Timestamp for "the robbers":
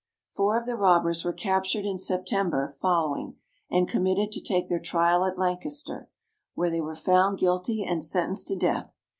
0.65-1.23